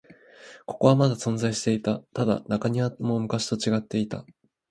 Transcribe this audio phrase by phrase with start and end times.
[0.65, 1.99] ここはまだ存在していた。
[2.15, 4.25] ただ、中庭も昔と違っていた。